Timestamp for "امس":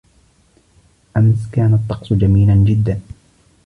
1.17-1.49